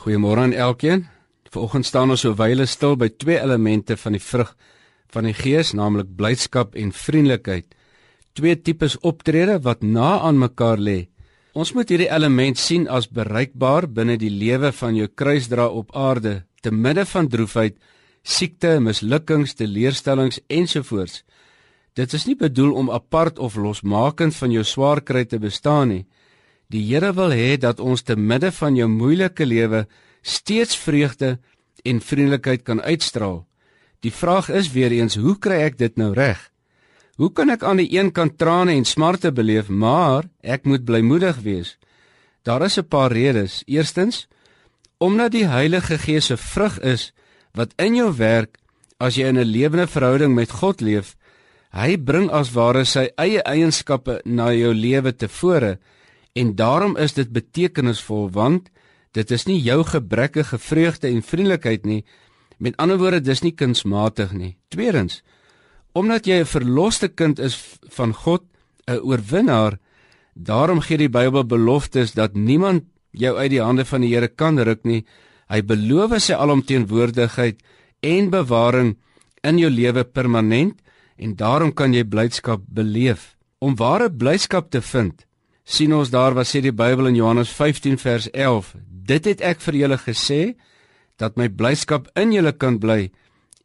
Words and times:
Goeiemôre 0.00 0.40
aan 0.40 0.52
elkeen. 0.52 1.02
Vanoggend 1.52 1.84
staan 1.84 2.08
ons 2.14 2.22
so 2.24 2.32
wyle 2.32 2.64
stil 2.64 2.94
by 2.96 3.10
twee 3.20 3.36
elemente 3.36 3.98
van 4.00 4.14
die 4.16 4.22
vrug 4.24 4.54
van 5.12 5.26
die 5.28 5.34
Gees, 5.36 5.74
naamlik 5.76 6.14
blydskap 6.16 6.72
en 6.78 6.92
vriendelikheid. 6.96 7.66
Twee 8.32 8.56
tipes 8.56 8.96
optrede 9.04 9.58
wat 9.66 9.82
na 9.84 10.22
aan 10.24 10.38
mekaar 10.40 10.80
lê. 10.80 11.10
Ons 11.52 11.74
moet 11.76 11.92
hierdie 11.92 12.08
element 12.08 12.56
sien 12.56 12.86
as 12.88 13.10
bereikbaar 13.12 13.90
binne 13.92 14.16
die 14.16 14.30
lewe 14.32 14.70
van 14.78 14.96
jou 14.96 15.10
kruisdra 15.10 15.66
op 15.68 15.92
aarde, 15.92 16.46
te 16.64 16.72
midde 16.72 17.04
van 17.10 17.28
droefheid, 17.28 17.76
siekte, 18.22 18.78
mislukkings, 18.80 19.52
teleurstellings 19.58 20.40
ensovoorts. 20.48 21.26
Dit 21.92 22.16
is 22.16 22.24
nie 22.24 22.38
bedoel 22.40 22.72
om 22.72 22.88
apart 22.88 23.36
of 23.38 23.60
losmakend 23.60 24.32
van 24.38 24.56
jou 24.56 24.64
swaar 24.64 25.04
kry 25.04 25.26
te 25.28 25.42
bestaan 25.42 25.92
nie. 25.92 26.04
Die 26.70 26.82
Here 26.86 27.10
wil 27.18 27.32
hê 27.34 27.56
dat 27.58 27.80
ons 27.82 28.04
te 28.06 28.14
midde 28.16 28.52
van 28.54 28.76
jou 28.78 28.86
moeilike 28.88 29.46
lewe 29.46 29.86
steeds 30.22 30.76
vreugde 30.78 31.38
en 31.82 32.00
vriendelikheid 32.00 32.62
kan 32.62 32.82
uitstraal. 32.82 33.42
Die 34.00 34.12
vraag 34.14 34.48
is 34.54 34.70
weer 34.72 34.92
eens, 34.94 35.18
hoe 35.18 35.34
kry 35.38 35.58
ek 35.66 35.78
dit 35.80 35.96
nou 35.98 36.12
reg? 36.14 36.38
Hoe 37.20 37.32
kan 37.34 37.50
ek 37.50 37.64
aan 37.66 37.82
die 37.82 37.90
een 37.92 38.12
kant 38.16 38.38
trane 38.38 38.72
en 38.78 38.86
smarte 38.88 39.32
beleef, 39.34 39.68
maar 39.68 40.30
ek 40.40 40.64
moet 40.64 40.86
blymoedig 40.86 41.42
wees? 41.44 41.76
Daar 42.46 42.62
is 42.64 42.78
'n 42.78 42.88
paar 42.88 43.12
redes. 43.12 43.62
Eerstens, 43.66 44.28
omdat 44.98 45.32
die 45.32 45.46
Heilige 45.46 45.98
Gees 45.98 46.26
se 46.26 46.36
vrug 46.36 46.78
is 46.80 47.12
wat 47.52 47.72
in 47.76 47.94
jou 47.94 48.12
werk 48.16 48.56
as 48.98 49.16
jy 49.16 49.26
in 49.26 49.38
'n 49.38 49.44
lewende 49.44 49.86
verhouding 49.86 50.34
met 50.34 50.50
God 50.50 50.80
leef. 50.80 51.16
Hy 51.72 51.96
bring 51.96 52.30
as 52.30 52.52
ware 52.52 52.84
sy 52.84 53.10
eie 53.16 53.42
eienskappe 53.42 54.20
na 54.24 54.52
jou 54.52 54.74
lewe 54.74 55.12
tevore 55.12 55.78
En 56.32 56.54
daarom 56.54 56.96
is 56.96 57.12
dit 57.12 57.32
betekenisvol 57.32 58.30
want 58.30 58.70
dit 59.12 59.30
is 59.30 59.46
nie 59.46 59.58
jou 59.60 59.82
gebrekkige 59.84 60.58
vreugde 60.58 61.08
en 61.08 61.22
vriendelikheid 61.22 61.84
nie. 61.84 62.04
Met 62.58 62.76
ander 62.76 62.98
woorde, 62.98 63.20
dis 63.20 63.42
nie 63.42 63.54
kunsmatig 63.56 64.32
nie. 64.32 64.56
Tweedens, 64.68 65.22
omdat 65.92 66.26
jy 66.26 66.40
'n 66.40 66.46
verloste 66.46 67.08
kind 67.08 67.38
is 67.38 67.78
van 67.88 68.14
God, 68.14 68.42
'n 68.86 69.00
oorwinnaar, 69.02 69.78
daarom 70.34 70.80
gee 70.80 70.96
die 70.96 71.08
Bybel 71.08 71.44
beloftes 71.44 72.12
dat 72.12 72.34
niemand 72.34 72.84
jou 73.10 73.36
uit 73.36 73.50
die 73.50 73.62
hande 73.62 73.84
van 73.84 74.00
die 74.00 74.14
Here 74.14 74.28
kan 74.28 74.58
ruk 74.58 74.84
nie. 74.84 75.04
Hy 75.48 75.62
beloof 75.62 76.20
sy 76.22 76.32
alomteenwoordigheid 76.32 77.62
en 78.00 78.30
bewaring 78.30 78.96
in 79.42 79.58
jou 79.58 79.70
lewe 79.70 80.04
permanent 80.04 80.80
en 81.16 81.34
daarom 81.36 81.72
kan 81.72 81.92
jy 81.92 82.04
blydskap 82.04 82.62
beleef. 82.66 83.36
Om 83.58 83.76
ware 83.76 84.10
blydskap 84.10 84.70
te 84.70 84.80
vind, 84.80 85.26
sien 85.64 85.92
ons 85.92 86.10
daar 86.10 86.34
wat 86.34 86.46
sê 86.46 86.60
die 86.60 86.72
Bybel 86.72 87.06
in 87.06 87.14
Johannes 87.14 87.50
15 87.50 87.98
vers 87.98 88.30
11 88.30 88.74
dit 89.10 89.24
het 89.24 89.40
ek 89.40 89.60
vir 89.60 89.74
julle 89.74 89.98
gesê 89.98 90.54
dat 91.20 91.36
my 91.36 91.48
blydskap 91.48 92.08
in 92.18 92.32
julle 92.32 92.52
kan 92.52 92.78
bly 92.80 93.10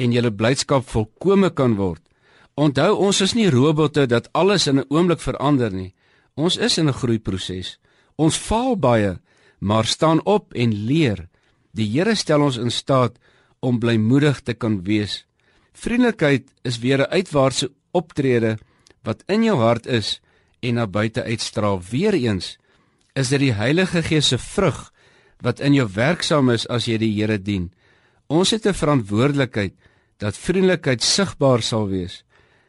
en 0.00 0.14
julle 0.14 0.32
blydskap 0.32 0.86
volkome 0.88 1.50
kan 1.50 1.76
word. 1.76 2.00
Onthou 2.56 2.94
ons 3.06 3.20
is 3.24 3.34
nie 3.36 3.50
robotte 3.52 4.06
dat 4.06 4.28
alles 4.32 4.66
in 4.66 4.78
'n 4.78 4.88
oomblik 4.88 5.20
verander 5.20 5.72
nie. 5.72 5.94
Ons 6.36 6.56
is 6.56 6.78
in 6.78 6.88
'n 6.88 7.00
groeiproses. 7.00 7.78
Ons 8.16 8.36
faal 8.36 8.76
baie 8.76 9.20
maar 9.58 9.84
staan 9.84 10.20
op 10.24 10.54
en 10.54 10.72
leer. 10.72 11.28
Die 11.72 11.86
Here 11.86 12.14
stel 12.14 12.42
ons 12.42 12.56
in 12.56 12.70
staat 12.70 13.18
om 13.60 13.78
blymoedig 13.78 14.40
te 14.40 14.54
kan 14.54 14.82
wees. 14.84 15.26
Vriendelikheid 15.72 16.50
is 16.62 16.78
weer 16.78 16.98
'n 16.98 17.10
uitwaartse 17.10 17.70
optrede 17.92 18.58
wat 19.02 19.22
in 19.26 19.44
jou 19.44 19.58
hart 19.58 19.86
is 19.86 20.20
en 20.62 20.78
na 20.78 20.86
buite 20.86 21.22
uitstraal. 21.26 21.80
Weereens 21.90 22.56
is 23.18 23.32
dit 23.34 23.48
die 23.48 23.54
Heilige 23.56 24.02
Gees 24.06 24.30
se 24.32 24.38
vrug 24.38 24.88
wat 25.42 25.60
in 25.60 25.74
jou 25.74 25.88
werksaam 25.90 26.52
is 26.54 26.68
as 26.70 26.86
jy 26.86 27.00
die 27.02 27.12
Here 27.16 27.38
dien. 27.38 27.72
Ons 28.30 28.50
het 28.50 28.66
'n 28.66 28.74
verantwoordelikheid 28.74 29.74
dat 30.18 30.36
vriendelikheid 30.36 31.02
sigbaar 31.02 31.62
sal 31.62 31.88
wees. 31.88 32.24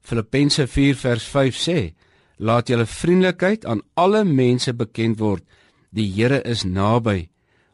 Filippense 0.00 0.66
4 0.66 0.94
vers 0.94 1.24
5 1.24 1.54
sê: 1.54 1.94
Laat 2.38 2.68
julle 2.68 2.86
vriendelikheid 2.86 3.64
aan 3.64 3.82
alle 3.94 4.24
mense 4.24 4.72
bekend 4.72 5.18
word. 5.18 5.44
Die 5.90 6.12
Here 6.12 6.42
is 6.44 6.64
naby. 6.64 7.28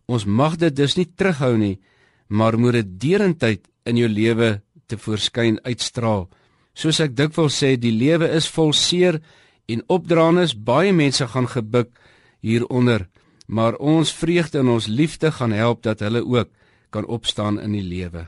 Ons 0.06 0.24
mag 0.24 0.56
dit 0.56 0.76
dus 0.76 0.96
nie 0.96 1.08
terughou 1.16 1.56
nie, 1.56 1.80
maar 2.28 2.58
moet 2.58 2.72
dit 2.72 3.00
derentyd 3.00 3.68
in 3.84 3.96
jou 3.96 4.08
lewe 4.08 4.62
te 4.86 4.96
voorskyn 4.96 5.58
uitstraal. 5.64 6.28
Soos 6.74 7.00
ek 7.00 7.16
dikwels 7.16 7.56
sê, 7.62 7.76
die 7.76 7.92
lewe 7.92 8.28
is 8.28 8.48
vol 8.48 8.72
seer 8.72 9.20
en 9.72 9.84
opdraandes 9.86 10.54
baie 10.68 10.92
mense 10.92 11.26
gaan 11.34 11.48
gebuk 11.48 11.90
hieronder 12.40 13.08
maar 13.46 13.76
ons 13.76 14.12
vreugde 14.12 14.58
en 14.58 14.68
ons 14.76 14.86
liefde 14.86 15.32
gaan 15.32 15.52
help 15.52 15.82
dat 15.82 16.00
hulle 16.00 16.24
ook 16.24 16.48
kan 16.90 17.06
opstaan 17.06 17.60
in 17.60 17.72
die 17.76 17.84
lewe 17.84 18.26